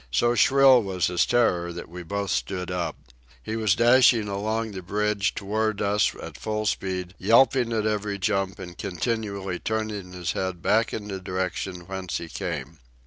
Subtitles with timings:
[0.09, 2.97] So shrill was his terror that we both stood up.
[3.43, 8.57] He was dashing along the bridge toward us at full speed, yelping at every jump
[8.57, 12.79] and continually turning his head back in the direction whence he came.